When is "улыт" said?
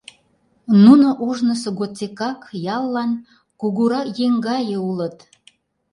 4.89-5.17